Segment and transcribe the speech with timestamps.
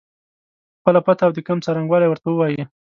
[0.79, 2.63] خپله پته او د کمپ څرنګوالی ورته ووایي.